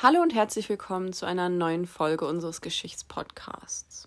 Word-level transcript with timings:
Hallo 0.00 0.22
und 0.22 0.32
herzlich 0.32 0.68
willkommen 0.68 1.12
zu 1.12 1.26
einer 1.26 1.48
neuen 1.48 1.84
Folge 1.84 2.24
unseres 2.24 2.60
Geschichtspodcasts. 2.60 4.06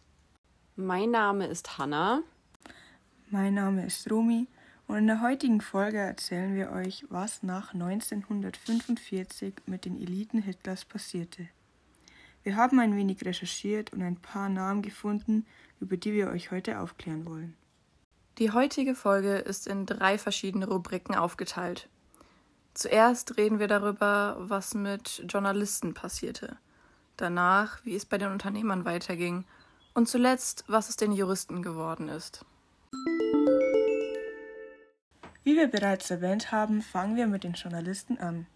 Mein 0.77 1.11
Name 1.11 1.47
ist 1.47 1.77
Hanna. 1.77 2.23
Mein 3.29 3.55
Name 3.55 3.85
ist 3.85 4.09
Romi 4.09 4.47
und 4.87 4.99
in 4.99 5.07
der 5.07 5.19
heutigen 5.21 5.59
Folge 5.59 5.97
erzählen 5.97 6.55
wir 6.55 6.71
euch, 6.71 7.03
was 7.09 7.43
nach 7.43 7.73
1945 7.73 9.55
mit 9.65 9.83
den 9.83 10.01
Eliten 10.01 10.41
Hitlers 10.41 10.85
passierte. 10.85 11.49
Wir 12.43 12.55
haben 12.55 12.79
ein 12.79 12.95
wenig 12.95 13.25
recherchiert 13.25 13.91
und 13.91 14.01
ein 14.01 14.15
paar 14.15 14.47
Namen 14.47 14.83
gefunden, 14.83 15.45
über 15.81 15.97
die 15.97 16.13
wir 16.13 16.29
euch 16.29 16.51
heute 16.51 16.79
aufklären 16.79 17.25
wollen. 17.25 17.57
Die 18.37 18.51
heutige 18.51 18.95
Folge 18.95 19.39
ist 19.39 19.67
in 19.67 19.85
drei 19.85 20.17
verschiedene 20.17 20.69
Rubriken 20.69 21.15
aufgeteilt. 21.15 21.89
Zuerst 22.73 23.37
reden 23.37 23.59
wir 23.59 23.67
darüber, 23.67 24.37
was 24.39 24.73
mit 24.73 25.23
Journalisten 25.27 25.93
passierte. 25.93 26.57
Danach, 27.17 27.83
wie 27.85 27.95
es 27.95 28.05
bei 28.05 28.17
den 28.17 28.31
Unternehmern 28.31 28.85
weiterging. 28.85 29.45
Und 29.93 30.07
zuletzt, 30.07 30.63
was 30.67 30.89
es 30.89 30.95
den 30.95 31.11
Juristen 31.11 31.61
geworden 31.61 32.07
ist. 32.07 32.45
Wie 35.43 35.55
wir 35.55 35.67
bereits 35.67 36.09
erwähnt 36.09 36.51
haben, 36.51 36.81
fangen 36.81 37.15
wir 37.15 37.27
mit 37.27 37.43
den 37.43 37.53
Journalisten 37.53 38.17
an. 38.19 38.47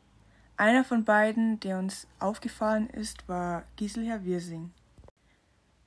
Einer 0.55 0.85
von 0.85 1.03
beiden, 1.03 1.59
der 1.59 1.79
uns 1.79 2.07
aufgefallen 2.19 2.89
ist, 2.89 3.27
war 3.27 3.63
Giselher 3.75 4.23
Wirsing. 4.23 4.71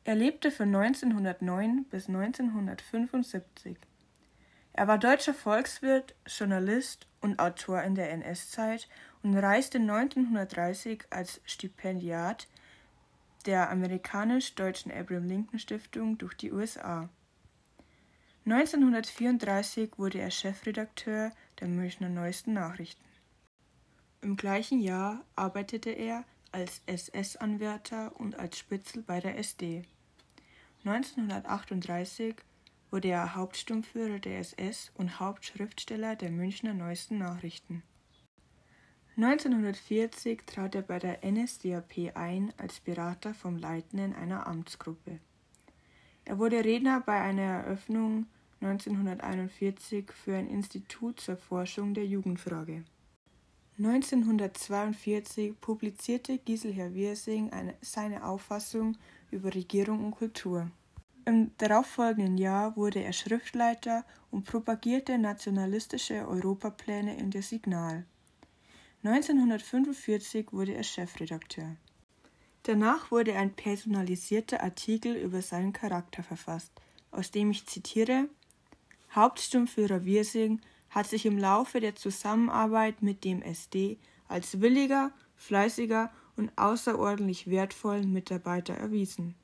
Er 0.04 0.14
lebte 0.14 0.50
von 0.50 0.74
1909 0.74 1.84
bis 1.90 2.08
1975. 2.08 3.78
Er 4.78 4.86
war 4.86 4.96
deutscher 4.96 5.34
Volkswirt, 5.34 6.14
Journalist 6.24 7.08
und 7.20 7.40
Autor 7.40 7.82
in 7.82 7.96
der 7.96 8.12
NS-Zeit 8.12 8.88
und 9.24 9.36
reiste 9.36 9.78
1930 9.78 11.02
als 11.10 11.40
Stipendiat 11.46 12.46
der 13.44 13.70
amerikanisch-deutschen 13.70 14.92
Abraham 14.92 15.26
Lincoln 15.26 15.58
Stiftung 15.58 16.16
durch 16.16 16.34
die 16.34 16.52
USA. 16.52 17.08
1934 18.46 19.98
wurde 19.98 20.20
er 20.20 20.30
Chefredakteur 20.30 21.32
der 21.58 21.66
Münchner 21.66 22.08
Neuesten 22.08 22.52
Nachrichten. 22.52 23.04
Im 24.20 24.36
gleichen 24.36 24.78
Jahr 24.78 25.24
arbeitete 25.34 25.90
er 25.90 26.22
als 26.52 26.82
SS-Anwärter 26.86 28.12
und 28.20 28.38
als 28.38 28.56
Spitzel 28.56 29.02
bei 29.02 29.18
der 29.18 29.38
SD. 29.38 29.82
1938 30.84 32.36
wurde 32.90 33.08
er 33.08 33.34
Hauptsturmführer 33.34 34.18
der 34.18 34.38
SS 34.38 34.90
und 34.94 35.20
Hauptschriftsteller 35.20 36.16
der 36.16 36.30
Münchner 36.30 36.74
Neuesten 36.74 37.18
Nachrichten. 37.18 37.82
1940 39.16 40.46
trat 40.46 40.74
er 40.76 40.82
bei 40.82 40.98
der 40.98 41.24
NSDAP 41.28 42.12
ein 42.14 42.52
als 42.56 42.78
Berater 42.80 43.34
vom 43.34 43.56
Leitenden 43.56 44.14
einer 44.14 44.46
Amtsgruppe. 44.46 45.18
Er 46.24 46.38
wurde 46.38 46.64
Redner 46.64 47.00
bei 47.00 47.20
einer 47.20 47.42
Eröffnung 47.42 48.26
1941 48.60 50.12
für 50.12 50.36
ein 50.36 50.48
Institut 50.48 51.20
zur 51.20 51.36
Forschung 51.36 51.94
der 51.94 52.06
Jugendfrage. 52.06 52.84
1942 53.78 55.60
publizierte 55.60 56.38
Giselher 56.38 56.94
Wirsing 56.94 57.50
seine 57.80 58.24
Auffassung 58.24 58.96
über 59.30 59.54
Regierung 59.54 60.04
und 60.04 60.10
Kultur. 60.12 60.70
Im 61.28 61.50
darauffolgenden 61.58 62.38
Jahr 62.38 62.74
wurde 62.74 63.02
er 63.04 63.12
Schriftleiter 63.12 64.06
und 64.30 64.44
propagierte 64.46 65.18
nationalistische 65.18 66.26
Europapläne 66.26 67.18
in 67.18 67.30
der 67.30 67.42
Signal. 67.42 68.06
1945 69.04 70.54
wurde 70.54 70.72
er 70.72 70.84
Chefredakteur. 70.84 71.76
Danach 72.62 73.10
wurde 73.10 73.34
ein 73.36 73.52
personalisierter 73.52 74.62
Artikel 74.62 75.16
über 75.16 75.42
seinen 75.42 75.74
Charakter 75.74 76.22
verfasst, 76.22 76.72
aus 77.10 77.30
dem 77.30 77.50
ich 77.50 77.66
zitiere 77.66 78.30
Hauptsturmführer 79.14 80.06
Wirsing 80.06 80.62
hat 80.88 81.08
sich 81.08 81.26
im 81.26 81.36
Laufe 81.36 81.80
der 81.80 81.94
Zusammenarbeit 81.94 83.02
mit 83.02 83.24
dem 83.24 83.42
SD 83.42 83.98
als 84.28 84.62
williger, 84.62 85.12
fleißiger 85.36 86.10
und 86.36 86.56
außerordentlich 86.56 87.50
wertvollen 87.50 88.14
Mitarbeiter 88.14 88.72
erwiesen. 88.72 89.34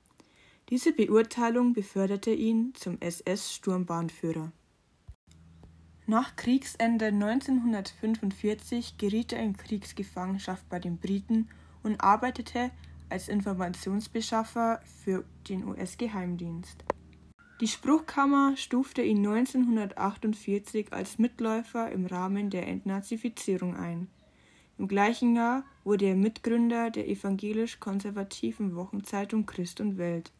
Diese 0.70 0.92
Beurteilung 0.92 1.74
beförderte 1.74 2.32
ihn 2.32 2.72
zum 2.74 2.98
SS-Sturmbahnführer. 3.00 4.50
Nach 6.06 6.36
Kriegsende 6.36 7.06
1945 7.06 8.98
geriet 8.98 9.32
er 9.32 9.42
in 9.42 9.56
Kriegsgefangenschaft 9.56 10.68
bei 10.68 10.78
den 10.78 10.98
Briten 10.98 11.48
und 11.82 12.00
arbeitete 12.00 12.70
als 13.08 13.28
Informationsbeschaffer 13.28 14.80
für 15.02 15.24
den 15.48 15.66
US-Geheimdienst. 15.66 16.84
Die 17.60 17.68
Spruchkammer 17.68 18.56
stufte 18.56 19.02
ihn 19.02 19.18
1948 19.18 20.92
als 20.92 21.18
Mitläufer 21.18 21.90
im 21.92 22.06
Rahmen 22.06 22.50
der 22.50 22.66
Entnazifizierung 22.66 23.76
ein. 23.76 24.08
Im 24.76 24.88
gleichen 24.88 25.36
Jahr 25.36 25.64
wurde 25.84 26.06
er 26.06 26.16
Mitgründer 26.16 26.90
der 26.90 27.08
evangelisch-konservativen 27.08 28.74
Wochenzeitung 28.74 29.46
Christ 29.46 29.80
und 29.80 29.98
Welt. 29.98 30.32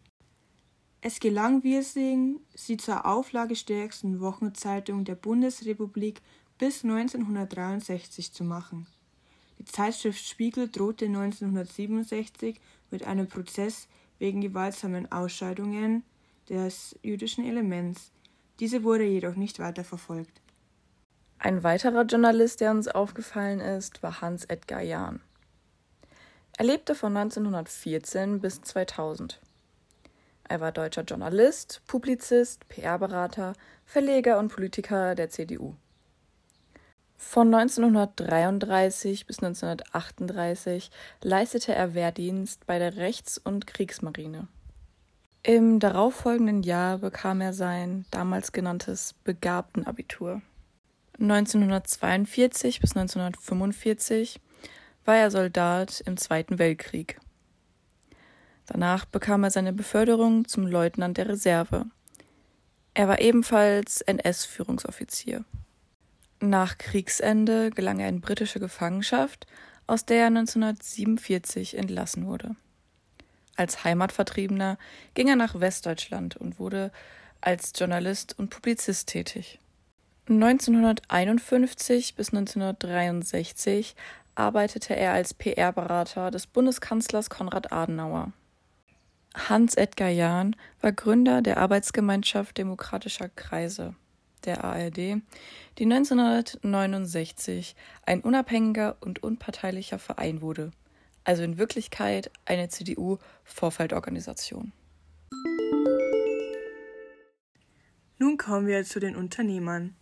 Es 1.06 1.20
gelang 1.20 1.62
Wirsing, 1.64 2.40
sie 2.54 2.78
zur 2.78 3.04
auflagestärksten 3.04 4.22
Wochenzeitung 4.22 5.04
der 5.04 5.16
Bundesrepublik 5.16 6.22
bis 6.56 6.82
1963 6.82 8.32
zu 8.32 8.42
machen. 8.42 8.86
Die 9.58 9.66
Zeitschrift 9.66 10.26
Spiegel 10.26 10.70
drohte 10.70 11.04
1967 11.04 12.58
mit 12.90 13.06
einem 13.06 13.28
Prozess 13.28 13.86
wegen 14.18 14.40
gewaltsamen 14.40 15.12
Ausscheidungen 15.12 16.04
des 16.48 16.98
jüdischen 17.02 17.44
Elements. 17.44 18.10
Diese 18.58 18.82
wurde 18.82 19.04
jedoch 19.04 19.36
nicht 19.36 19.58
weiter 19.58 19.84
verfolgt. 19.84 20.40
Ein 21.38 21.62
weiterer 21.62 22.04
Journalist, 22.04 22.62
der 22.62 22.70
uns 22.70 22.88
aufgefallen 22.88 23.60
ist, 23.60 24.02
war 24.02 24.22
Hans 24.22 24.46
Edgar 24.46 24.80
Jahn. 24.80 25.20
Er 26.56 26.64
lebte 26.64 26.94
von 26.94 27.14
1914 27.14 28.40
bis 28.40 28.62
2000. 28.62 29.42
Er 30.48 30.60
war 30.60 30.72
deutscher 30.72 31.02
Journalist, 31.02 31.82
Publizist, 31.86 32.68
PR-Berater, 32.68 33.54
Verleger 33.84 34.38
und 34.38 34.48
Politiker 34.48 35.14
der 35.14 35.30
CDU. 35.30 35.74
Von 37.16 37.52
1933 37.54 39.26
bis 39.26 39.38
1938 39.38 40.90
leistete 41.22 41.74
er 41.74 41.94
Wehrdienst 41.94 42.66
bei 42.66 42.78
der 42.78 42.96
Rechts- 42.96 43.38
und 43.38 43.66
Kriegsmarine. 43.66 44.48
Im 45.42 45.78
darauffolgenden 45.78 46.62
Jahr 46.62 46.98
bekam 46.98 47.40
er 47.40 47.52
sein 47.52 48.06
damals 48.10 48.52
genanntes 48.52 49.14
Begabtenabitur. 49.24 50.42
1942 51.18 52.80
bis 52.80 52.96
1945 52.96 54.40
war 55.04 55.16
er 55.16 55.30
Soldat 55.30 56.02
im 56.06 56.16
Zweiten 56.16 56.58
Weltkrieg. 56.58 57.18
Danach 58.66 59.04
bekam 59.04 59.44
er 59.44 59.50
seine 59.50 59.72
Beförderung 59.72 60.46
zum 60.48 60.66
Leutnant 60.66 61.18
der 61.18 61.28
Reserve. 61.28 61.86
Er 62.94 63.08
war 63.08 63.20
ebenfalls 63.20 64.00
NS-Führungsoffizier. 64.02 65.44
Nach 66.40 66.78
Kriegsende 66.78 67.70
gelang 67.70 68.00
er 68.00 68.08
in 68.08 68.20
britische 68.20 68.60
Gefangenschaft, 68.60 69.46
aus 69.86 70.04
der 70.04 70.18
er 70.18 70.26
1947 70.26 71.76
entlassen 71.76 72.26
wurde. 72.26 72.56
Als 73.56 73.84
Heimatvertriebener 73.84 74.78
ging 75.14 75.28
er 75.28 75.36
nach 75.36 75.60
Westdeutschland 75.60 76.36
und 76.36 76.58
wurde 76.58 76.90
als 77.40 77.72
Journalist 77.76 78.38
und 78.38 78.50
Publizist 78.50 79.08
tätig. 79.08 79.60
1951 80.28 82.14
bis 82.14 82.30
1963 82.32 83.94
arbeitete 84.34 84.96
er 84.96 85.12
als 85.12 85.34
PR-Berater 85.34 86.30
des 86.30 86.46
Bundeskanzlers 86.46 87.28
Konrad 87.28 87.72
Adenauer. 87.72 88.32
Hans 89.34 89.74
Edgar 89.74 90.10
Jahn 90.10 90.56
war 90.80 90.92
Gründer 90.92 91.42
der 91.42 91.58
Arbeitsgemeinschaft 91.58 92.56
Demokratischer 92.56 93.28
Kreise 93.28 93.94
der 94.44 94.64
ARD, 94.64 95.20
die 95.78 95.84
1969 95.84 97.74
ein 98.06 98.20
unabhängiger 98.20 98.96
und 99.00 99.22
unparteilicher 99.22 99.98
Verein 99.98 100.40
wurde 100.40 100.70
also 101.24 101.42
in 101.42 101.58
Wirklichkeit 101.58 102.30
eine 102.44 102.68
CDU-Vorfeldorganisation. 102.68 104.72
Nun 108.18 108.36
kommen 108.36 108.66
wir 108.66 108.84
zu 108.84 109.00
den 109.00 109.16
Unternehmern. 109.16 109.96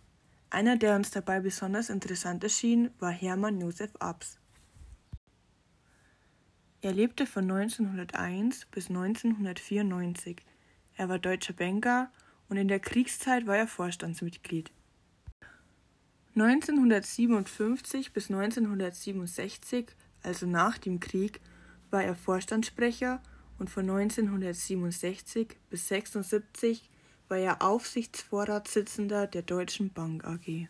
Einer, 0.49 0.77
der 0.77 0.95
uns 0.95 1.09
dabei 1.09 1.39
besonders 1.39 1.89
interessant 1.89 2.43
erschien, 2.43 2.91
war 2.99 3.11
Hermann 3.11 3.59
Josef 3.59 3.91
Abs. 3.99 4.37
Er 6.83 6.93
lebte 6.93 7.25
von 7.25 7.49
1901 7.49 8.65
bis 8.65 8.89
1994. 8.89 10.37
Er 10.95 11.09
war 11.09 11.17
deutscher 11.17 11.53
Banker 11.53 12.11
und 12.49 12.57
in 12.57 12.67
der 12.67 12.79
Kriegszeit 12.79 13.47
war 13.47 13.57
er 13.57 13.67
Vorstandsmitglied. 13.67 14.69
1957 16.35 18.13
bis 18.13 18.29
1967 18.29 19.95
also 20.23 20.45
nach 20.45 20.77
dem 20.77 20.99
Krieg, 20.99 21.41
war 21.91 22.03
er 22.03 22.15
Vorstandssprecher 22.15 23.21
und 23.59 23.69
von 23.69 23.89
1967 23.89 25.57
bis 25.69 25.91
1976 25.91 26.89
war 27.27 27.37
er 27.37 27.61
Aufsichtsvorratssitzender 27.61 29.27
der 29.27 29.43
Deutschen 29.43 29.91
Bank 29.91 30.25
AG. 30.25 30.67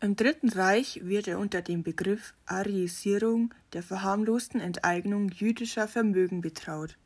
Im 0.00 0.14
Dritten 0.14 0.48
Reich 0.50 1.00
wird 1.02 1.26
er 1.26 1.40
unter 1.40 1.60
dem 1.60 1.82
Begriff 1.82 2.32
Arisierung 2.46 3.52
der 3.72 3.82
verharmlosten 3.82 4.60
Enteignung 4.60 5.28
jüdischer 5.28 5.88
Vermögen 5.88 6.40
betraut. 6.40 6.96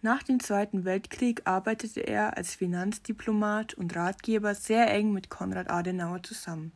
Nach 0.00 0.22
dem 0.22 0.38
Zweiten 0.38 0.84
Weltkrieg 0.84 1.42
arbeitete 1.44 2.02
er 2.02 2.36
als 2.36 2.54
Finanzdiplomat 2.54 3.74
und 3.74 3.96
Ratgeber 3.96 4.54
sehr 4.54 4.88
eng 4.92 5.12
mit 5.12 5.28
Konrad 5.28 5.70
Adenauer 5.70 6.22
zusammen. 6.22 6.72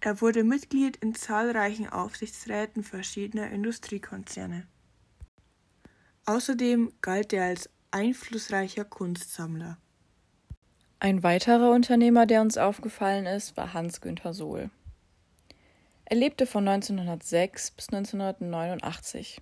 Er 0.00 0.20
wurde 0.20 0.44
Mitglied 0.44 0.98
in 0.98 1.14
zahlreichen 1.14 1.88
Aufsichtsräten 1.88 2.84
verschiedener 2.84 3.50
Industriekonzerne. 3.50 4.66
Außerdem 6.26 6.92
galt 7.00 7.32
er 7.32 7.44
als 7.46 7.70
einflussreicher 7.90 8.84
Kunstsammler. 8.84 9.78
Ein 11.00 11.22
weiterer 11.22 11.70
Unternehmer, 11.70 12.26
der 12.26 12.40
uns 12.40 12.58
aufgefallen 12.58 13.26
ist, 13.26 13.56
war 13.56 13.72
Hans-Günther 13.72 14.34
Sohl. 14.34 14.68
Er 16.06 16.16
lebte 16.16 16.44
von 16.44 16.66
1906 16.66 17.70
bis 17.70 17.88
1989. 17.90 19.40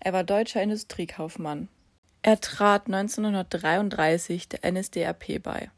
Er 0.00 0.12
war 0.12 0.24
deutscher 0.24 0.60
Industriekaufmann. 0.60 1.68
Er 2.22 2.40
trat 2.40 2.86
1933 2.86 4.48
der 4.48 4.72
NSDAP 4.72 5.40
bei. 5.40 5.70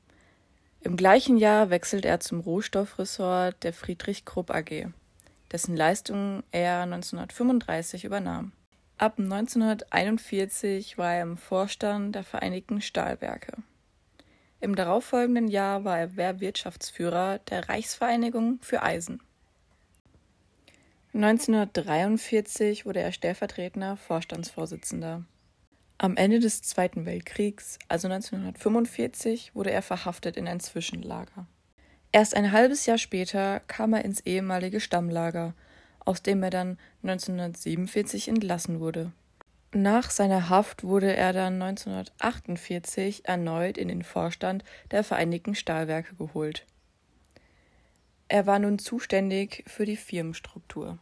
Im 0.81 0.97
gleichen 0.97 1.37
Jahr 1.37 1.69
wechselt 1.69 2.07
er 2.07 2.21
zum 2.21 2.41
Rohstoffressort 2.41 3.63
der 3.63 3.75
Friedrich 3.75 4.25
Krupp 4.25 4.51
AG, 4.51 4.87
dessen 5.53 5.77
Leistungen 5.77 6.45
er 6.51 6.81
1935 6.85 8.05
übernahm. 8.05 8.53
Ab 8.97 9.19
1941 9.19 10.97
war 10.97 11.13
er 11.13 11.23
im 11.23 11.37
Vorstand 11.37 12.15
der 12.15 12.25
Vereinigten 12.25 12.81
Stahlwerke. 12.81 13.53
Im 14.63 14.77
darauffolgenden 14.77 15.49
Jahr 15.49 15.83
war 15.83 15.99
er 15.99 16.17
Wehrwirtschaftsführer 16.17 17.41
der 17.51 17.69
Reichsvereinigung 17.69 18.61
für 18.63 18.81
Eisen. 18.81 19.21
1943 21.15 22.87
wurde 22.87 23.01
er 23.01 23.11
stellvertretender 23.11 23.97
Vorstandsvorsitzender. 23.97 25.25
Am 25.99 26.17
Ende 26.17 26.39
des 26.39 26.63
Zweiten 26.63 27.07
Weltkriegs, 27.07 27.81
also 27.89 28.07
1945, 28.07 29.53
wurde 29.53 29.73
er 29.73 29.83
verhaftet 29.83 30.37
in 30.37 30.47
ein 30.47 30.61
Zwischenlager. 30.61 31.49
Erst 32.13 32.37
ein 32.37 32.53
halbes 32.53 32.87
Jahr 32.87 32.99
später 32.99 33.59
kam 33.67 33.95
er 33.95 34.05
ins 34.05 34.21
ehemalige 34.21 34.79
Stammlager, 34.79 35.55
aus 36.05 36.23
dem 36.23 36.41
er 36.45 36.51
dann 36.51 36.79
1947 37.03 38.29
entlassen 38.29 38.79
wurde. 38.79 39.11
Nach 39.75 40.11
seiner 40.11 40.51
Haft 40.51 40.85
wurde 40.85 41.17
er 41.17 41.33
dann 41.33 41.63
1948 41.63 43.27
erneut 43.27 43.79
in 43.79 43.89
den 43.89 44.03
Vorstand 44.03 44.65
der 44.91 45.03
Vereinigten 45.03 45.55
Stahlwerke 45.55 46.15
geholt. 46.15 46.67
Er 48.29 48.47
war 48.47 48.59
nun 48.59 48.79
zuständig 48.79 49.65
für 49.67 49.87
die 49.87 49.97
Firmenstruktur. 49.97 50.99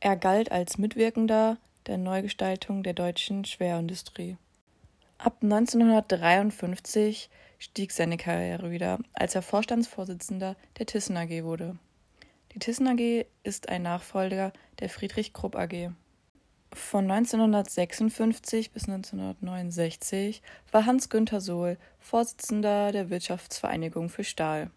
Er 0.00 0.16
galt 0.16 0.50
als 0.50 0.78
Mitwirkender 0.78 1.58
der 1.86 1.98
Neugestaltung 1.98 2.82
der 2.82 2.94
deutschen 2.94 3.44
Schwerindustrie. 3.44 4.38
Ab 5.18 5.36
1953 5.42 7.28
stieg 7.58 7.92
seine 7.92 8.16
Karriere 8.16 8.70
wieder, 8.70 8.98
als 9.12 9.34
er 9.34 9.42
Vorstandsvorsitzender 9.42 10.56
der 10.78 10.86
Thyssen 10.86 11.18
AG 11.18 11.44
wurde. 11.44 11.76
Die 12.52 12.60
Thyssen 12.60 12.88
AG 12.88 13.26
ist 13.42 13.68
ein 13.68 13.82
Nachfolger 13.82 14.54
der 14.80 14.88
Friedrich 14.88 15.34
Krupp 15.34 15.54
AG. 15.54 15.90
Von 16.72 17.10
1956 17.10 18.70
bis 18.72 18.88
1969 18.88 20.42
war 20.72 20.86
Hans-Günther 20.86 21.40
Sohl 21.40 21.78
Vorsitzender 21.98 22.92
der 22.92 23.10
Wirtschaftsvereinigung 23.10 24.08
für 24.08 24.24
Stahl. 24.24 24.70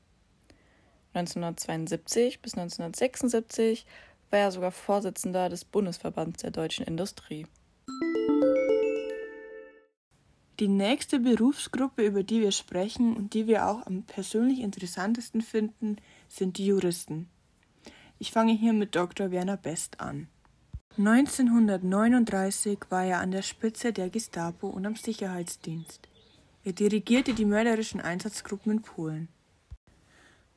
1972 1.14 2.42
bis 2.42 2.54
1976 2.54 3.86
war 4.30 4.40
er 4.40 4.52
sogar 4.52 4.72
Vorsitzender 4.72 5.50
des 5.50 5.66
Bundesverbands 5.66 6.42
der 6.42 6.52
deutschen 6.52 6.86
Industrie. 6.86 7.48
Die 10.60 10.68
nächste 10.68 11.20
Berufsgruppe, 11.20 12.06
über 12.06 12.22
die 12.22 12.42
wir 12.42 12.52
sprechen 12.52 13.16
und 13.16 13.34
die 13.34 13.48
wir 13.48 13.66
auch 13.66 13.86
am 13.86 14.04
persönlich 14.04 14.60
interessantesten 14.60 15.42
finden, 15.42 15.96
sind 16.28 16.58
die 16.58 16.66
Juristen. 16.66 17.30
Ich 18.20 18.32
fange 18.32 18.52
hier 18.52 18.74
mit 18.74 18.94
Dr. 18.94 19.32
Werner 19.32 19.56
Best 19.56 20.02
an. 20.02 20.28
1939 21.00 22.78
war 22.90 23.06
er 23.06 23.22
an 23.22 23.32
der 23.32 23.42
Spitze 23.42 23.94
der 23.94 24.10
Gestapo 24.10 24.68
und 24.68 24.86
am 24.86 24.98
Sicherheitsdienst. 24.98 26.10
Er 26.66 26.74
dirigierte 26.74 27.34
die 27.34 27.46
mörderischen 27.46 28.02
Einsatzgruppen 28.02 28.74
in 28.74 28.82
Polen. 28.82 29.30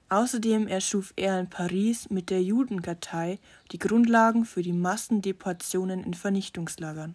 Außerdem 0.09 0.67
erschuf 0.67 1.13
er 1.15 1.39
in 1.39 1.49
Paris 1.49 2.11
mit 2.11 2.29
der 2.29 2.43
Judenkartei 2.43 3.39
die 3.71 3.79
Grundlagen 3.79 4.45
für 4.45 4.63
die 4.63 4.73
Massendeportationen 4.73 6.03
in 6.03 6.15
Vernichtungslagern. 6.15 7.15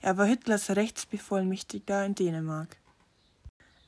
Er 0.00 0.16
war 0.16 0.26
Hitlers 0.26 0.70
Rechtsbevollmächtigter 0.70 2.06
in 2.06 2.14
Dänemark. 2.14 2.76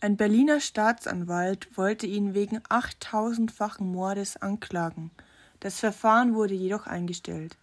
Ein 0.00 0.16
Berliner 0.16 0.58
Staatsanwalt 0.58 1.68
wollte 1.76 2.08
ihn 2.08 2.34
wegen 2.34 2.60
achttausendfachen 2.68 3.86
Mordes 3.86 4.36
anklagen. 4.36 5.12
Das 5.60 5.78
Verfahren 5.78 6.34
wurde 6.34 6.54
jedoch 6.54 6.88
eingestellt. 6.88 7.56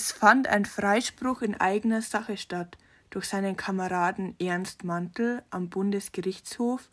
Es 0.00 0.12
fand 0.12 0.46
ein 0.46 0.64
Freispruch 0.64 1.42
in 1.42 1.56
eigener 1.56 2.02
Sache 2.02 2.36
statt 2.36 2.78
durch 3.10 3.24
seinen 3.24 3.56
Kameraden 3.56 4.36
Ernst 4.38 4.84
Mantel 4.84 5.42
am 5.50 5.70
Bundesgerichtshof 5.70 6.88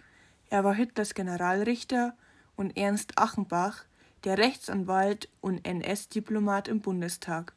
er 0.49 0.63
war 0.63 0.73
Hitlers 0.73 1.13
Generalrichter 1.13 2.17
und 2.55 2.75
Ernst 2.75 3.19
Achenbach, 3.19 3.85
der 4.23 4.39
Rechtsanwalt 4.39 5.29
und 5.39 5.67
NS-Diplomat 5.67 6.67
im 6.67 6.81
Bundestag. 6.81 7.53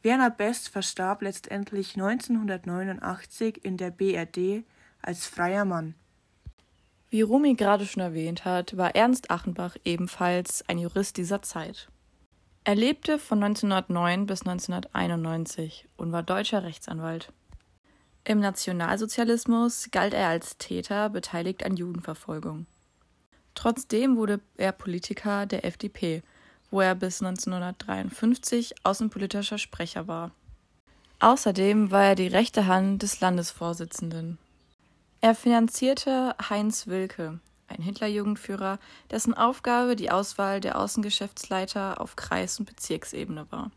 Werner 0.00 0.30
Best 0.30 0.70
verstarb 0.70 1.20
letztendlich 1.20 1.96
1989 1.96 3.62
in 3.66 3.76
der 3.76 3.90
BRD 3.90 4.64
als 5.02 5.26
freier 5.26 5.66
Mann. 5.66 5.94
Wie 7.10 7.20
Rumi 7.20 7.52
gerade 7.52 7.84
schon 7.84 8.02
erwähnt 8.02 8.46
hat, 8.46 8.78
war 8.78 8.96
Ernst 8.96 9.30
Achenbach 9.30 9.76
ebenfalls 9.84 10.64
ein 10.68 10.78
Jurist 10.78 11.18
dieser 11.18 11.42
Zeit. 11.42 11.90
Er 12.66 12.74
lebte 12.74 13.18
von 13.18 13.42
1909 13.42 14.24
bis 14.24 14.40
1991 14.40 15.86
und 15.98 16.12
war 16.12 16.22
deutscher 16.22 16.62
Rechtsanwalt. 16.62 17.30
Im 18.24 18.40
Nationalsozialismus 18.40 19.90
galt 19.90 20.14
er 20.14 20.28
als 20.28 20.56
Täter 20.56 21.10
beteiligt 21.10 21.66
an 21.66 21.76
Judenverfolgung. 21.76 22.64
Trotzdem 23.54 24.16
wurde 24.16 24.40
er 24.56 24.72
Politiker 24.72 25.44
der 25.44 25.66
FDP, 25.66 26.22
wo 26.70 26.80
er 26.80 26.94
bis 26.94 27.22
1953 27.22 28.74
außenpolitischer 28.82 29.58
Sprecher 29.58 30.08
war. 30.08 30.30
Außerdem 31.20 31.90
war 31.90 32.04
er 32.04 32.14
die 32.14 32.28
rechte 32.28 32.66
Hand 32.66 33.02
des 33.02 33.20
Landesvorsitzenden. 33.20 34.38
Er 35.20 35.34
finanzierte 35.34 36.34
Heinz 36.48 36.86
Wilke, 36.86 37.40
ein 37.68 37.82
Hitlerjugendführer, 37.82 38.78
dessen 39.10 39.34
Aufgabe 39.34 39.96
die 39.96 40.10
Auswahl 40.10 40.60
der 40.60 40.78
Außengeschäftsleiter 40.78 42.00
auf 42.00 42.16
Kreis- 42.16 42.58
und 42.58 42.66
Bezirksebene 42.66 43.46
war. 43.50 43.70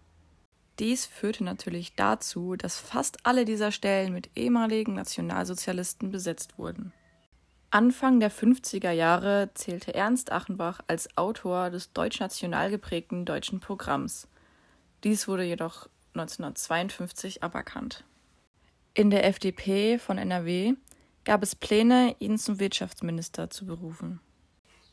Dies 0.79 1.05
führte 1.05 1.43
natürlich 1.43 1.95
dazu, 1.95 2.55
dass 2.55 2.79
fast 2.79 3.25
alle 3.25 3.45
dieser 3.45 3.71
Stellen 3.71 4.13
mit 4.13 4.29
ehemaligen 4.35 4.93
Nationalsozialisten 4.93 6.11
besetzt 6.11 6.57
wurden. 6.57 6.93
Anfang 7.69 8.19
der 8.19 8.31
50er 8.31 8.91
Jahre 8.91 9.49
zählte 9.53 9.93
Ernst 9.93 10.31
Achenbach 10.31 10.79
als 10.87 11.17
Autor 11.17 11.69
des 11.69 11.91
deutschnational 11.93 12.69
geprägten 12.69 13.25
deutschen 13.25 13.59
Programms. 13.59 14.27
Dies 15.03 15.27
wurde 15.27 15.43
jedoch 15.43 15.89
1952 16.13 17.43
aberkannt. 17.43 18.03
In 18.93 19.09
der 19.09 19.25
FDP 19.25 19.99
von 19.99 20.17
NRW 20.17 20.75
gab 21.27 21.43
es 21.43 21.55
Pläne, 21.55 22.15
ihn 22.19 22.37
zum 22.37 22.61
Wirtschaftsminister 22.61 23.49
zu 23.49 23.65
berufen. 23.65 24.21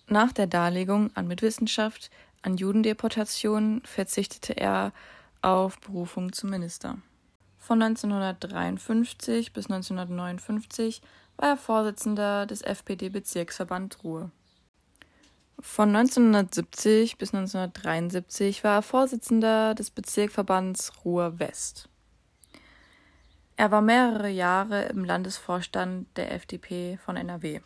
Nach 0.09 0.33
der 0.33 0.49
Darlegung 0.49 1.13
an 1.15 1.29
Mitwissenschaft 1.29 2.11
an 2.43 2.57
Judendeportationen 2.57 3.83
verzichtete 3.85 4.57
er 4.57 4.93
auf 5.43 5.79
Berufung 5.79 6.33
zum 6.33 6.51
Minister. 6.51 6.99
Von 7.57 7.81
1953 7.81 9.53
bis 9.53 9.67
1959 9.67 11.03
war 11.37 11.51
er 11.51 11.57
Vorsitzender 11.57 12.47
des 12.47 12.63
FPD-Bezirksverband 12.63 14.03
Ruhr. 14.03 14.33
Von 15.61 15.95
1970 15.95 17.17
bis 17.17 17.33
1973 17.33 18.65
war 18.65 18.79
er 18.79 18.83
Vorsitzender 18.83 19.77
des 19.77 19.93
Bezirksverbands 19.93 21.05
Ruhr 21.05 21.39
West. 21.39 21.89
Er 23.57 23.71
war 23.71 23.83
mehrere 23.83 24.29
Jahre 24.29 24.87
im 24.87 25.05
Landesvorstand 25.05 26.09
der 26.17 26.33
FDP 26.33 26.99
von 27.05 27.17
NRW. 27.17 27.61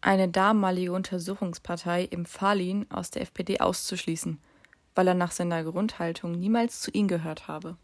Eine 0.00 0.28
damalige 0.28 0.92
Untersuchungspartei 0.92 2.04
im 2.04 2.26
Fahlin 2.26 2.86
aus 2.90 3.12
der 3.12 3.22
FPD 3.22 3.60
auszuschließen, 3.60 4.40
weil 4.96 5.06
er 5.06 5.14
nach 5.14 5.30
seiner 5.30 5.62
Grundhaltung 5.62 6.32
niemals 6.32 6.80
zu 6.80 6.90
ihnen 6.90 7.06
gehört 7.06 7.46
habe. 7.46 7.76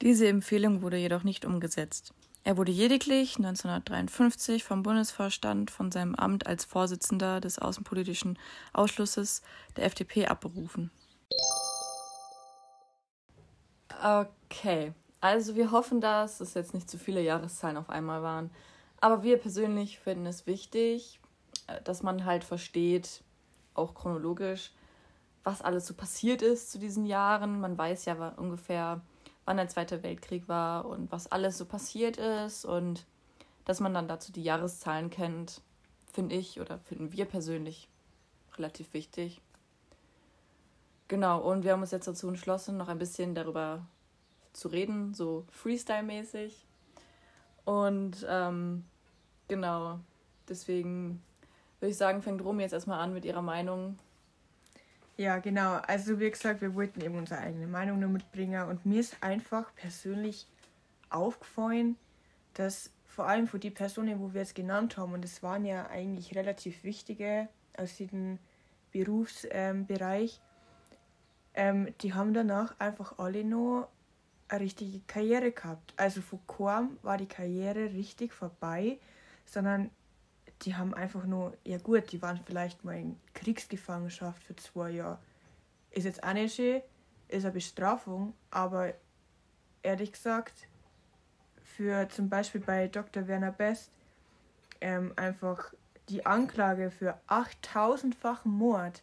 Diese 0.00 0.28
Empfehlung 0.28 0.82
wurde 0.82 0.96
jedoch 0.96 1.24
nicht 1.24 1.44
umgesetzt. 1.44 2.14
Er 2.44 2.56
wurde 2.56 2.72
lediglich 2.72 3.36
1953 3.36 4.62
vom 4.62 4.84
Bundesvorstand 4.84 5.72
von 5.72 5.90
seinem 5.90 6.14
Amt 6.14 6.46
als 6.46 6.64
Vorsitzender 6.64 7.40
des 7.40 7.58
Außenpolitischen 7.58 8.38
Ausschusses 8.72 9.42
der 9.76 9.86
FDP 9.86 10.26
abberufen. 10.26 10.90
Okay, 14.02 14.94
also 15.20 15.54
wir 15.54 15.70
hoffen, 15.70 16.00
dass 16.00 16.40
es 16.40 16.54
jetzt 16.54 16.74
nicht 16.74 16.88
zu 16.88 16.98
viele 16.98 17.22
Jahreszahlen 17.22 17.76
auf 17.76 17.90
einmal 17.90 18.22
waren. 18.22 18.50
Aber 19.00 19.22
wir 19.22 19.38
persönlich 19.38 19.98
finden 19.98 20.26
es 20.26 20.46
wichtig, 20.46 21.20
äh, 21.66 21.80
dass 21.82 22.02
man 22.02 22.24
halt 22.24 22.44
versteht, 22.44 23.22
auch 23.74 23.94
chronologisch, 23.94 24.72
was 25.44 25.62
alles 25.62 25.86
so 25.86 25.94
passiert 25.94 26.42
ist 26.42 26.70
zu 26.70 26.78
diesen 26.78 27.06
Jahren. 27.06 27.60
Man 27.60 27.76
weiß 27.76 28.04
ja 28.04 28.28
ungefähr, 28.36 29.00
wann 29.44 29.56
der 29.56 29.68
Zweite 29.68 30.02
Weltkrieg 30.02 30.48
war 30.48 30.86
und 30.86 31.10
was 31.12 31.30
alles 31.32 31.56
so 31.58 31.64
passiert 31.64 32.16
ist 32.16 32.64
und 32.64 33.06
dass 33.64 33.80
man 33.80 33.94
dann 33.94 34.08
dazu 34.08 34.32
die 34.32 34.42
Jahreszahlen 34.42 35.10
kennt, 35.10 35.60
finde 36.12 36.34
ich 36.34 36.60
oder 36.60 36.78
finden 36.78 37.12
wir 37.12 37.24
persönlich 37.24 37.88
relativ 38.56 38.92
wichtig. 38.94 39.40
Genau, 41.08 41.40
und 41.40 41.64
wir 41.64 41.72
haben 41.72 41.80
uns 41.80 41.90
jetzt 41.90 42.06
dazu 42.08 42.28
entschlossen, 42.28 42.76
noch 42.76 42.88
ein 42.88 42.98
bisschen 42.98 43.34
darüber 43.34 43.84
zu 44.52 44.68
reden, 44.68 45.14
so 45.14 45.44
Freestyle-mäßig. 45.50 46.66
Und 47.64 48.26
ähm, 48.28 48.84
genau, 49.48 50.00
deswegen 50.48 51.22
würde 51.78 51.90
ich 51.90 51.96
sagen, 51.96 52.22
fängt 52.22 52.42
Romy 52.42 52.62
jetzt 52.62 52.72
erstmal 52.72 53.00
an 53.00 53.12
mit 53.12 53.24
ihrer 53.24 53.42
Meinung 53.42 53.98
ja, 55.20 55.38
genau. 55.38 55.74
Also 55.86 56.18
wie 56.18 56.30
gesagt, 56.30 56.62
wir 56.62 56.74
wollten 56.74 57.02
eben 57.02 57.14
unsere 57.18 57.40
eigene 57.40 57.66
Meinung 57.66 58.00
nur 58.00 58.08
mitbringen 58.08 58.66
und 58.70 58.86
mir 58.86 59.00
ist 59.00 59.18
einfach 59.20 59.74
persönlich 59.74 60.46
aufgefallen, 61.10 61.96
dass 62.54 62.90
vor 63.04 63.26
allem 63.26 63.46
für 63.46 63.58
die 63.58 63.70
Personen, 63.70 64.18
wo 64.18 64.32
wir 64.32 64.40
es 64.40 64.54
genannt 64.54 64.96
haben, 64.96 65.12
und 65.12 65.22
es 65.22 65.42
waren 65.42 65.66
ja 65.66 65.88
eigentlich 65.88 66.34
relativ 66.36 66.84
wichtige 66.84 67.48
aus 67.76 67.96
diesem 67.96 68.38
Berufsbereich, 68.92 70.40
ähm, 71.54 71.86
ähm, 71.86 71.94
die 72.00 72.14
haben 72.14 72.32
danach 72.32 72.74
einfach 72.78 73.18
alle 73.18 73.44
nur 73.44 73.88
eine 74.50 74.60
richtige 74.60 75.00
Karriere 75.06 75.52
gehabt. 75.52 75.94
Also 75.96 76.20
für 76.20 76.38
kaum 76.46 76.98
war 77.02 77.16
die 77.16 77.26
Karriere 77.26 77.92
richtig 77.92 78.32
vorbei, 78.32 78.98
sondern 79.46 79.90
die 80.62 80.74
haben 80.74 80.92
einfach 80.92 81.24
nur, 81.24 81.56
ja 81.64 81.78
gut, 81.78 82.12
die 82.12 82.20
waren 82.20 82.40
vielleicht 82.44 82.84
mal 82.84 82.98
in 82.98 83.18
Kriegsgefangenschaft 83.34 84.42
für 84.42 84.56
zwei 84.56 84.90
Jahre. 84.90 85.18
Ist 85.90 86.04
jetzt 86.04 86.22
auch 86.22 86.32
nicht 86.32 86.54
schön, 86.54 86.82
ist 87.28 87.44
eine 87.44 87.52
Bestrafung, 87.52 88.34
aber 88.50 88.92
ehrlich 89.82 90.12
gesagt, 90.12 90.68
für 91.62 92.08
zum 92.08 92.28
Beispiel 92.28 92.60
bei 92.60 92.88
Dr. 92.88 93.26
Werner 93.26 93.52
Best 93.52 93.90
ähm, 94.80 95.12
einfach 95.16 95.72
die 96.08 96.26
Anklage 96.26 96.90
für 96.90 97.18
8000-fachen 97.28 98.50
Mord 98.50 99.02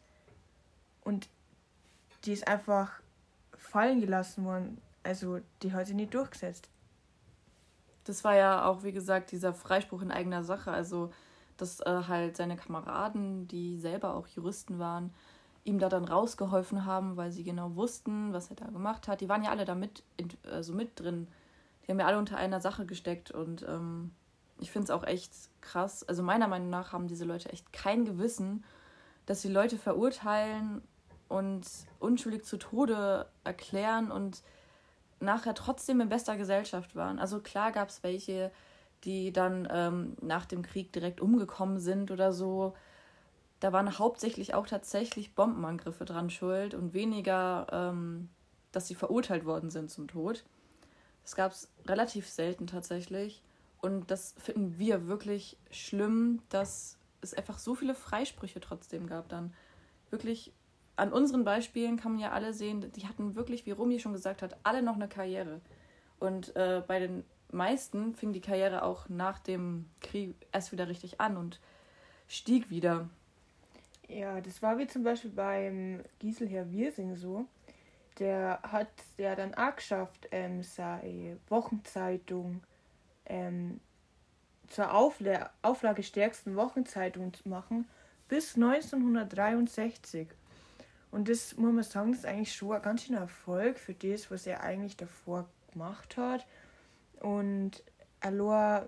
und 1.01 1.30
die 2.25 2.34
ist 2.34 2.48
einfach 2.48 2.92
fallen 3.56 4.01
gelassen 4.01 4.46
worden. 4.46 4.82
Also 5.08 5.40
die 5.62 5.74
hat 5.74 5.88
sich 5.88 5.96
nicht 5.96 6.14
durchgesetzt. 6.14 6.70
Das 8.04 8.24
war 8.24 8.36
ja 8.36 8.66
auch, 8.66 8.84
wie 8.84 8.92
gesagt, 8.92 9.32
dieser 9.32 9.54
Freispruch 9.54 10.02
in 10.02 10.12
eigener 10.12 10.44
Sache. 10.44 10.72
Also 10.72 11.12
dass 11.58 11.80
äh, 11.82 12.04
halt 12.08 12.38
seine 12.38 12.56
Kameraden, 12.56 13.48
die 13.48 13.78
selber 13.78 14.14
auch 14.16 14.28
Juristen 14.28 14.80
waren, 14.80 15.14
ihm 15.64 15.80
da 15.80 15.90
dann 15.90 16.06
rausgeholfen 16.06 16.86
haben, 16.86 17.18
weil 17.18 17.32
sie 17.32 17.44
genau 17.44 17.76
wussten, 17.76 18.32
was 18.32 18.50
er 18.50 18.56
da 18.56 18.68
gemacht 18.68 19.08
hat. 19.08 19.22
Die 19.22 19.28
waren 19.28 19.44
ja 19.44 19.50
alle 19.50 19.66
da 19.66 19.76
mit, 19.76 20.04
also 20.50 20.74
mit 20.74 21.00
drin. 21.00 21.28
Die 21.84 21.92
haben 21.92 22.00
ja 22.00 22.06
alle 22.06 22.20
unter 22.20 22.38
einer 22.38 22.62
Sache 22.62 22.86
gesteckt 22.86 23.32
und 23.32 23.64
ähm, 23.68 24.12
ich 24.60 24.72
finde 24.72 24.86
es 24.86 24.92
auch 24.92 25.04
echt 25.04 25.34
krass. 25.62 26.04
Also 26.04 26.24
meiner 26.24 26.48
Meinung 26.48 26.70
nach 26.70 26.94
haben 26.94 27.08
diese 27.08 27.26
Leute 27.26 27.50
echt 27.50 27.74
kein 27.74 28.06
Gewissen, 28.06 28.64
dass 29.26 29.42
sie 29.42 29.50
Leute 29.50 29.78
verurteilen 29.78 30.82
und 31.28 31.68
unschuldig 32.00 32.46
zu 32.46 32.58
Tode 32.58 33.28
erklären 33.44 34.12
und 34.12 34.42
nachher 35.20 35.54
trotzdem 35.54 36.02
in 36.02 36.10
bester 36.10 36.38
Gesellschaft 36.38 36.96
waren. 36.96 37.20
Also 37.20 37.40
klar 37.40 37.72
gab 37.72 37.90
es 37.90 38.04
welche, 38.04 38.52
die 39.04 39.32
dann 39.32 39.68
ähm, 39.72 40.16
nach 40.22 40.46
dem 40.46 40.64
Krieg 40.64 40.92
direkt 40.92 41.22
umgekommen 41.22 41.80
sind 41.80 42.12
oder 42.12 42.34
so. 42.34 42.74
Da 43.60 43.74
waren 43.74 43.98
hauptsächlich 43.98 44.54
auch 44.54 44.68
tatsächlich 44.68 45.34
Bombenangriffe 45.34 46.06
dran 46.06 46.30
schuld 46.30 46.74
und 46.74 46.94
weniger, 46.94 47.68
ähm, 47.72 48.30
dass 48.72 48.88
sie 48.88 48.96
verurteilt 48.96 49.46
worden 49.46 49.70
sind 49.70 49.90
zum 49.90 50.08
Tod. 50.08 50.44
Das 51.24 51.36
gab 51.36 51.52
es 51.52 51.70
relativ 51.86 52.30
selten 52.30 52.68
tatsächlich. 52.68 53.42
Und 53.82 54.10
das 54.12 54.34
finden 54.38 54.78
wir 54.78 55.08
wirklich 55.08 55.58
schlimm, 55.72 56.42
dass 56.50 56.98
es 57.22 57.34
einfach 57.34 57.60
so 57.60 57.76
viele 57.76 57.96
Freisprüche 57.96 58.60
trotzdem 58.60 59.08
gab 59.08 59.30
dann. 59.30 59.54
Wirklich, 60.10 60.54
an 60.98 61.13
unseren 61.13 61.44
Beispielen 61.44 61.98
kann 61.98 62.13
man 62.13 62.22
ja 62.22 62.32
alle 62.32 62.54
sehen, 62.54 62.92
die 62.92 63.08
hatten 63.08 63.36
wirklich, 63.36 63.66
wie 63.66 63.72
Romy 63.72 64.00
schon 64.00 64.13
gesagt 64.13 64.42
hat, 64.42 64.58
alle 64.63 64.82
noch 64.82 64.96
eine 64.96 65.08
Karriere. 65.08 65.62
Und 66.20 66.56
äh, 66.56 66.82
bei 66.86 67.00
den 67.00 67.24
meisten 67.51 68.16
fing 68.16 68.34
die 68.34 68.42
Karriere 68.42 68.84
auch 68.84 69.08
nach 69.08 69.39
dem 69.39 69.86
Krieg 70.01 70.36
erst 70.51 70.72
wieder 70.72 70.88
richtig 70.88 71.22
an 71.22 71.38
und 71.38 71.60
stieg 72.27 72.70
wieder. 72.70 73.10
Ja, 74.08 74.42
das 74.42 74.62
war 74.62 74.77
wie 74.77 74.88
zum 74.88 75.04
Beispiel 75.04 75.32
beim 75.32 76.04
Giselher 76.20 76.72
Wirsing 76.72 77.16
so. 77.16 77.46
Der 78.20 78.60
hat 78.63 78.89
ja 79.18 79.36
dann 79.36 79.54
auch 79.54 79.75
geschafft, 79.75 80.27
ähm, 80.32 80.63
seine 80.63 81.38
Wochenzeitung 81.50 82.63
ähm, 83.25 83.80
zur 84.68 84.94
Aufla 84.94 85.51
auflagestärksten 85.62 86.56
Wochenzeitung 86.56 87.34
zu 87.34 87.48
machen 87.48 87.88
bis 88.27 88.56
1963. 88.56 90.27
Und 91.18 91.30
das 91.30 91.58
muss 91.58 91.74
man 91.74 91.84
sagen, 91.84 92.12
das 92.12 92.20
ist 92.20 92.26
eigentlich 92.28 92.54
schon 92.54 92.74
ein 92.74 92.82
ganz 92.84 93.02
schöner 93.02 93.22
Erfolg 93.22 93.80
für 93.80 93.96
das, 93.96 94.30
was 94.30 94.46
er 94.46 94.62
eigentlich 94.62 94.98
davor 94.98 95.50
gemacht 95.74 96.16
hat. 96.16 96.46
Und 97.20 97.84
allein, 98.20 98.88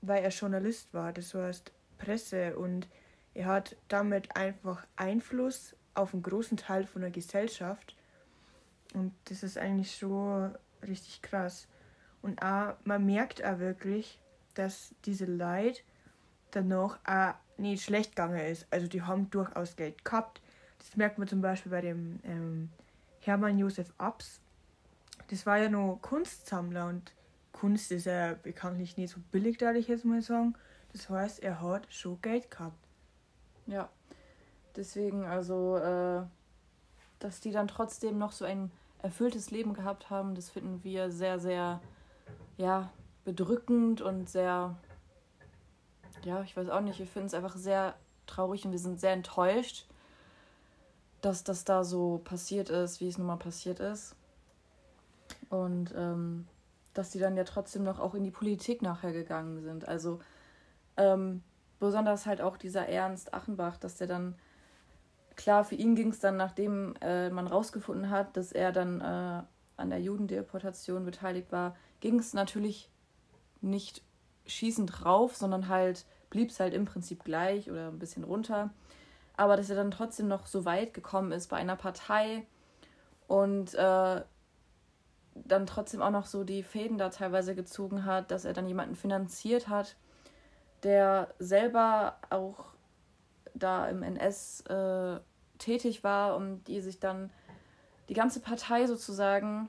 weil 0.00 0.24
er 0.24 0.30
Journalist 0.30 0.94
war, 0.94 1.12
das 1.12 1.34
heißt 1.34 1.72
Presse, 1.98 2.56
und 2.56 2.88
er 3.34 3.48
hat 3.48 3.76
damit 3.88 4.34
einfach 4.34 4.86
Einfluss 4.96 5.76
auf 5.92 6.14
einen 6.14 6.22
großen 6.22 6.56
Teil 6.56 6.86
von 6.86 7.02
der 7.02 7.10
Gesellschaft. 7.10 7.94
Und 8.94 9.12
das 9.26 9.42
ist 9.42 9.58
eigentlich 9.58 9.94
schon 9.94 10.56
richtig 10.88 11.20
krass. 11.20 11.68
Und 12.22 12.40
auch, 12.40 12.76
man 12.84 13.04
merkt 13.04 13.44
auch 13.44 13.58
wirklich, 13.58 14.18
dass 14.54 14.94
diese 15.04 15.26
Leid 15.26 15.84
danach 16.52 16.98
auch 17.04 17.34
nicht 17.58 17.84
schlecht 17.84 18.16
gegangen 18.16 18.40
ist. 18.40 18.66
Also 18.70 18.88
die 18.88 19.02
haben 19.02 19.28
durchaus 19.28 19.76
Geld 19.76 20.02
gehabt. 20.02 20.40
Das 20.86 20.96
merkt 20.96 21.18
man 21.18 21.26
zum 21.26 21.40
Beispiel 21.40 21.70
bei 21.70 21.80
dem 21.80 22.20
ähm, 22.22 22.70
Hermann 23.20 23.58
Josef 23.58 23.92
Abs. 23.98 24.40
Das 25.28 25.44
war 25.44 25.58
ja 25.58 25.68
nur 25.68 26.00
Kunstsammler 26.00 26.86
und 26.86 27.12
Kunst 27.52 27.90
ist 27.90 28.06
ja 28.06 28.34
bekanntlich 28.34 28.96
nicht 28.96 29.12
so 29.12 29.20
billig, 29.32 29.58
da 29.58 29.72
ich 29.72 29.88
jetzt 29.88 30.04
mal 30.04 30.22
sagen. 30.22 30.54
Das 30.92 31.10
heißt, 31.10 31.42
er 31.42 31.60
hat 31.60 31.92
schon 31.92 32.20
Geld 32.22 32.50
gehabt. 32.50 32.78
Ja, 33.66 33.88
deswegen 34.76 35.24
also, 35.24 35.76
äh, 35.78 36.22
dass 37.18 37.40
die 37.40 37.50
dann 37.50 37.66
trotzdem 37.66 38.18
noch 38.18 38.30
so 38.30 38.44
ein 38.44 38.70
erfülltes 39.02 39.50
Leben 39.50 39.74
gehabt 39.74 40.08
haben, 40.08 40.34
das 40.34 40.50
finden 40.50 40.84
wir 40.84 41.10
sehr, 41.10 41.40
sehr, 41.40 41.80
ja, 42.58 42.90
bedrückend 43.24 44.02
und 44.02 44.28
sehr, 44.28 44.76
ja, 46.22 46.42
ich 46.42 46.56
weiß 46.56 46.68
auch 46.68 46.80
nicht, 46.80 46.98
wir 47.00 47.06
finden 47.06 47.26
es 47.26 47.34
einfach 47.34 47.56
sehr 47.56 47.96
traurig 48.26 48.64
und 48.64 48.72
wir 48.72 48.78
sind 48.78 49.00
sehr 49.00 49.12
enttäuscht, 49.12 49.86
dass 51.26 51.42
das 51.42 51.64
da 51.64 51.82
so 51.82 52.20
passiert 52.22 52.70
ist, 52.70 53.00
wie 53.00 53.08
es 53.08 53.18
nun 53.18 53.26
mal 53.26 53.36
passiert 53.36 53.80
ist. 53.80 54.14
Und 55.48 55.92
ähm, 55.96 56.46
dass 56.94 57.10
die 57.10 57.18
dann 57.18 57.36
ja 57.36 57.42
trotzdem 57.42 57.82
noch 57.82 57.98
auch 57.98 58.14
in 58.14 58.22
die 58.22 58.30
Politik 58.30 58.80
nachher 58.80 59.12
gegangen 59.12 59.60
sind. 59.60 59.88
Also 59.88 60.20
ähm, 60.96 61.42
besonders 61.80 62.26
halt 62.26 62.40
auch 62.40 62.56
dieser 62.56 62.88
Ernst 62.88 63.34
Achenbach, 63.34 63.76
dass 63.76 63.96
der 63.96 64.06
dann, 64.06 64.36
klar, 65.34 65.64
für 65.64 65.74
ihn 65.74 65.96
ging 65.96 66.10
es 66.10 66.20
dann, 66.20 66.36
nachdem 66.36 66.94
äh, 67.00 67.28
man 67.30 67.48
rausgefunden 67.48 68.08
hat, 68.08 68.36
dass 68.36 68.52
er 68.52 68.70
dann 68.70 69.00
äh, 69.00 69.42
an 69.76 69.90
der 69.90 70.00
Judendeportation 70.00 71.04
beteiligt 71.04 71.50
war, 71.50 71.74
ging 71.98 72.20
es 72.20 72.34
natürlich 72.34 72.88
nicht 73.60 74.00
schießend 74.46 75.04
rauf, 75.04 75.36
sondern 75.36 75.66
halt 75.66 76.06
blieb 76.30 76.50
es 76.50 76.60
halt 76.60 76.72
im 76.72 76.84
Prinzip 76.84 77.24
gleich 77.24 77.68
oder 77.68 77.88
ein 77.88 77.98
bisschen 77.98 78.22
runter. 78.22 78.70
Aber 79.36 79.56
dass 79.56 79.70
er 79.70 79.76
dann 79.76 79.90
trotzdem 79.90 80.28
noch 80.28 80.46
so 80.46 80.64
weit 80.64 80.94
gekommen 80.94 81.32
ist 81.32 81.48
bei 81.48 81.56
einer 81.56 81.76
Partei 81.76 82.46
und 83.26 83.74
äh, 83.74 84.22
dann 85.34 85.66
trotzdem 85.66 86.00
auch 86.02 86.10
noch 86.10 86.26
so 86.26 86.44
die 86.44 86.62
Fäden 86.62 86.98
da 86.98 87.10
teilweise 87.10 87.54
gezogen 87.54 88.04
hat, 88.04 88.30
dass 88.30 88.44
er 88.44 88.54
dann 88.54 88.68
jemanden 88.68 88.94
finanziert 88.94 89.68
hat, 89.68 89.96
der 90.82 91.34
selber 91.38 92.16
auch 92.30 92.66
da 93.54 93.88
im 93.88 94.02
NS 94.02 94.62
äh, 94.62 95.20
tätig 95.58 96.04
war 96.04 96.36
und 96.36 96.64
die 96.64 96.80
sich 96.80 97.00
dann 97.00 97.30
die 98.08 98.14
ganze 98.14 98.40
Partei 98.40 98.86
sozusagen 98.86 99.68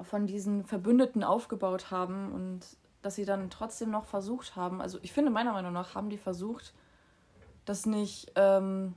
von 0.00 0.26
diesen 0.26 0.64
Verbündeten 0.64 1.24
aufgebaut 1.24 1.90
haben 1.90 2.32
und 2.32 2.60
dass 3.02 3.14
sie 3.14 3.24
dann 3.24 3.50
trotzdem 3.50 3.90
noch 3.90 4.04
versucht 4.04 4.56
haben, 4.56 4.80
also 4.80 4.98
ich 5.02 5.12
finde 5.12 5.30
meiner 5.30 5.52
Meinung 5.52 5.72
nach 5.72 5.94
haben 5.94 6.10
die 6.10 6.18
versucht, 6.18 6.74
das 7.66 7.84
nicht 7.84 8.32
ähm, 8.36 8.94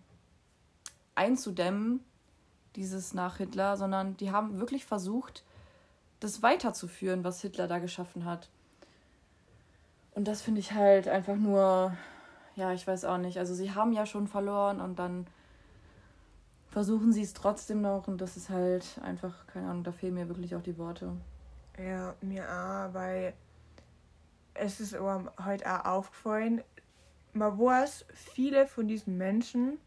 einzudämmen, 1.16 2.00
dieses 2.76 3.14
nach 3.14 3.38
Hitler, 3.38 3.76
sondern 3.76 4.16
die 4.18 4.32
haben 4.32 4.60
wirklich 4.60 4.86
versucht, 4.86 5.44
das 6.22 6.42
weiterzuführen, 6.42 7.24
was 7.24 7.42
Hitler 7.42 7.68
da 7.68 7.80
geschaffen 7.80 8.26
hat. 8.26 8.50
Und 10.12 10.28
das 10.28 10.42
finde 10.42 10.60
ich 10.60 10.74
halt 10.74 11.08
einfach 11.08 11.36
nur, 11.36 11.96
ja, 12.56 12.74
ich 12.74 12.86
weiß 12.86 13.06
auch 13.06 13.18
nicht. 13.18 13.38
Also 13.38 13.54
sie 13.54 13.74
haben 13.74 13.92
ja 13.92 14.06
schon 14.06 14.28
verloren 14.28 14.82
und 14.82 15.00
dann 15.00 15.28
versuchen 16.70 17.12
sie 17.12 17.24
es 17.24 17.34
trotzdem 17.34 17.82
noch 17.82 18.08
und 18.08 18.22
das 18.22 18.38
ist 18.38 18.50
halt 18.50 19.00
einfach, 19.04 19.48
keine 19.48 19.70
Ahnung, 19.70 19.84
da 19.84 19.92
fehlen 19.92 20.14
mir 20.14 20.28
wirklich 20.28 20.56
auch 20.56 20.62
die 20.62 20.78
Worte. 20.78 21.14
Ja, 21.78 22.14
mir 22.22 22.44
auch, 22.44 22.94
weil 22.94 23.34
es 24.54 24.80
ist 24.80 24.96
heute 25.00 25.66
auch 25.66 25.86
aufgefallen, 25.86 26.62
man 27.34 27.58
weiß, 27.58 28.06
viele 28.14 28.68
von 28.68 28.88
diesen 28.88 29.18
Menschen, 29.18 29.78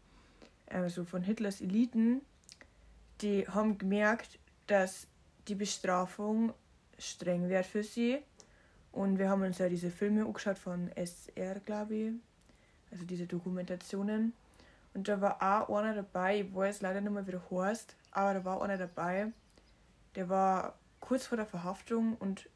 also 0.67 1.03
von 1.03 1.23
Hitlers 1.23 1.61
Eliten, 1.61 2.21
die 3.21 3.47
haben 3.47 3.77
gemerkt, 3.77 4.39
dass 4.67 5.07
die 5.47 5.55
Bestrafung 5.55 6.53
streng 6.97 7.49
wird 7.49 7.65
für 7.65 7.83
sie. 7.83 8.19
Und 8.91 9.17
wir 9.17 9.29
haben 9.29 9.41
uns 9.41 9.57
ja 9.57 9.69
diese 9.69 9.89
Filme 9.89 10.25
angeschaut 10.25 10.57
von 10.57 10.91
SR, 10.95 11.59
glaube 11.59 11.95
ich. 11.95 12.13
Also 12.91 13.05
diese 13.05 13.25
Dokumentationen. 13.25 14.33
Und 14.93 15.07
da 15.07 15.19
war 15.19 15.41
auch 15.41 15.75
einer 15.75 15.95
dabei, 15.95 16.41
ich 16.41 16.53
weiß 16.53 16.81
leider 16.81 17.01
nicht 17.01 17.11
mehr, 17.11 17.25
wie 17.25 17.31
der 17.31 17.49
heißt, 17.49 17.95
aber 18.11 18.35
da 18.35 18.45
war 18.45 18.61
einer 18.61 18.77
dabei, 18.77 19.31
der 20.15 20.29
war 20.29 20.77
kurz 20.99 21.25
vor 21.25 21.35
der 21.35 21.47
Verhaftung 21.47 22.15
und 22.17 22.47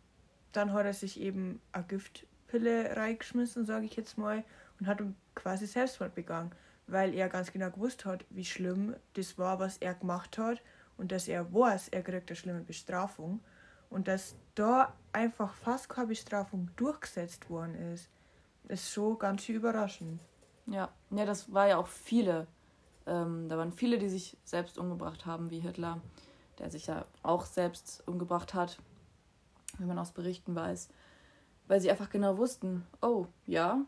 dann 0.52 0.72
hat 0.74 0.86
er 0.86 0.94
sich 0.94 1.20
eben 1.20 1.60
eine 1.72 1.86
Giftpille 1.86 2.96
reingeschmissen, 2.96 3.66
sage 3.66 3.86
ich 3.86 3.96
jetzt 3.96 4.20
mal, 4.20 4.44
und 4.80 4.88
hat 4.88 5.02
quasi 5.36 5.66
Selbstmord 5.66 6.16
begangen, 6.16 6.52
weil 6.88 7.14
er 7.14 7.30
ganz 7.30 7.52
genau 7.52 7.70
gewusst 7.70 8.06
hat, 8.06 8.26
wie 8.30 8.46
schlimm 8.46 8.96
das 9.14 9.38
war, 9.38 9.60
was 9.60 9.78
er 9.78 9.94
gemacht 9.94 10.38
hat 10.38 10.62
und 10.98 11.12
dass 11.12 11.28
er 11.28 11.54
weiß, 11.54 11.90
er 11.90 12.04
kriegt 12.04 12.30
eine 12.30 12.36
schlimme 12.36 12.62
Bestrafung 12.62 13.42
und 13.90 14.08
dass 14.08 14.36
da 14.56 14.94
einfach 15.14 15.54
fast 15.54 15.90
keine 15.90 16.08
Bestrafung 16.08 16.70
durchgesetzt 16.76 17.50
worden 17.50 17.76
ist, 17.94 18.10
ist 18.68 18.92
schon 18.92 19.18
ganz 19.18 19.44
schön 19.44 19.56
überraschend. 19.56 20.22
Ja, 20.66 20.90
ja, 21.12 21.26
das 21.26 21.54
war 21.54 21.68
ja 21.68 21.78
auch 21.78 21.88
viele. 21.88 22.48
Ähm, 23.06 23.48
da 23.48 23.58
waren 23.58 23.72
viele, 23.72 23.98
die 23.98 24.10
sich 24.10 24.38
selbst 24.44 24.78
umgebracht 24.78 25.26
haben, 25.26 25.50
wie 25.50 25.60
Hitler, 25.60 26.02
der 26.60 26.70
sich 26.70 26.88
ja 26.88 27.06
auch 27.24 27.46
selbst 27.46 28.04
umgebracht 28.06 28.54
hat, 28.54 28.80
wenn 29.78 29.88
man 29.88 30.00
aus 30.00 30.12
Berichten 30.12 30.56
weiß, 30.56 30.90
weil 31.68 31.80
sie 31.80 31.90
einfach 31.90 32.10
genau 32.10 32.38
wussten, 32.38 32.86
oh 33.02 33.28
ja, 33.46 33.86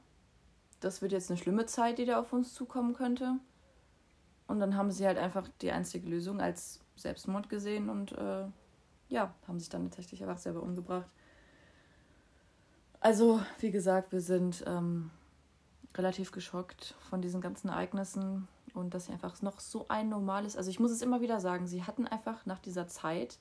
das 0.80 1.02
wird 1.02 1.12
jetzt 1.12 1.30
eine 1.30 1.38
schlimme 1.38 1.66
Zeit, 1.66 1.98
die 1.98 2.06
da 2.06 2.20
auf 2.20 2.34
uns 2.34 2.54
zukommen 2.54 2.94
könnte. 2.94 3.36
Und 4.48 4.60
dann 4.60 4.76
haben 4.76 4.92
sie 4.92 5.06
halt 5.06 5.18
einfach 5.18 5.48
die 5.62 5.72
einzige 5.72 6.08
Lösung 6.08 6.42
als 6.42 6.80
Selbstmord 6.96 7.50
gesehen 7.50 7.90
und 7.90 8.14
äh, 8.14 8.46
ja, 9.10 9.34
haben 9.48 9.60
sich 9.60 9.70
dann 9.70 9.84
tatsächlich 9.84 10.24
einfach 10.24 10.38
selber 10.38 10.64
umgebracht. 10.64 11.12
Also, 13.00 13.42
wie 13.60 13.72
gesagt, 13.72 14.12
wir 14.12 14.22
sind 14.22 14.64
ähm, 14.68 15.12
relativ 15.96 16.32
geschockt 16.32 16.96
von 17.10 17.22
diesen 17.22 17.42
ganzen 17.42 17.70
Ereignissen 17.70 18.48
und 18.74 18.94
dass 18.94 19.06
sie 19.06 19.14
einfach 19.14 19.42
noch 19.42 19.60
so 19.60 19.86
ein 19.88 20.10
normales, 20.10 20.58
also 20.58 20.70
ich 20.70 20.80
muss 20.80 20.92
es 20.92 21.02
immer 21.02 21.22
wieder 21.22 21.40
sagen, 21.40 21.68
sie 21.68 21.84
hatten 21.84 22.08
einfach 22.08 22.46
nach 22.46 22.60
dieser 22.60 22.88
Zeit, 22.88 23.40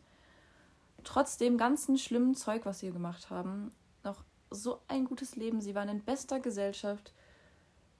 trotz 1.05 1.39
dem 1.39 1.59
ganzen 1.59 1.99
schlimmen 1.99 2.35
Zeug, 2.35 2.67
was 2.67 2.81
sie 2.81 2.91
gemacht 2.93 3.31
haben, 3.31 3.73
noch 4.05 4.25
so 4.51 4.81
ein 4.89 5.05
gutes 5.05 5.37
Leben. 5.37 5.61
Sie 5.61 5.75
waren 5.75 5.89
in 5.89 6.05
bester 6.05 6.41
Gesellschaft. 6.41 7.13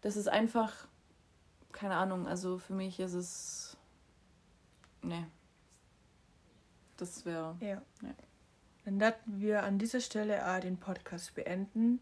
Das 0.01 0.17
ist 0.17 0.29
einfach, 0.29 0.89
keine 1.73 1.97
Ahnung, 1.97 2.27
also 2.27 2.59
für 2.59 2.73
mich 2.73 3.01
ist 3.01 3.15
es, 3.15 3.77
nee, 5.03 5.27
das 6.97 7.25
wäre. 7.25 7.57
Ja. 7.61 7.83
ja. 8.03 8.15
Dann 8.85 9.01
werden 9.01 9.41
wir 9.41 9.63
an 9.63 9.79
dieser 9.79 10.01
Stelle 10.01 10.47
auch 10.47 10.61
den 10.61 10.79
Podcast 10.79 11.35
beenden. 11.35 12.01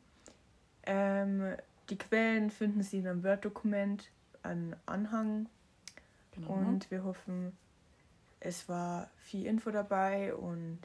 Ähm, 0.84 1.56
die 1.90 1.98
Quellen 1.98 2.50
finden 2.50 2.82
Sie 2.82 2.98
in 2.98 3.06
einem 3.06 3.24
Word-Dokument, 3.24 4.10
an 4.42 4.76
Anhang. 4.86 5.48
Genau. 6.32 6.52
Und 6.52 6.90
wir 6.90 7.04
hoffen, 7.04 7.56
es 8.40 8.68
war 8.68 9.10
viel 9.16 9.46
Info 9.46 9.70
dabei 9.70 10.34
und 10.34 10.78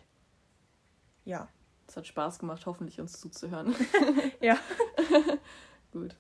ja. 1.26 1.48
Es 1.88 1.98
hat 1.98 2.08
Spaß 2.08 2.40
gemacht, 2.40 2.66
hoffentlich 2.66 3.00
uns 3.02 3.20
zuzuhören. 3.20 3.76
ja. 4.42 4.58
Gut. 5.92 6.16